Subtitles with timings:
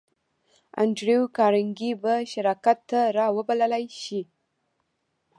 [0.81, 4.21] انډریو کارنګي به شراکت ته را وبللای شې